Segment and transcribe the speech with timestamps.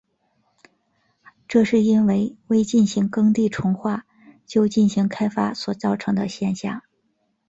[1.47, 4.03] 这是因为未进行耕地重划
[4.47, 6.81] 就进行开发所造成的现象。